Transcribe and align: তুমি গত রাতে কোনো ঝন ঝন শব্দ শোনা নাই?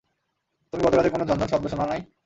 তুমি 0.73 0.81
গত 0.83 0.93
রাতে 0.93 1.09
কোনো 1.09 1.23
ঝন 1.29 1.37
ঝন 1.41 1.47
শব্দ 1.51 1.65
শোনা 1.71 1.85
নাই? 1.91 2.01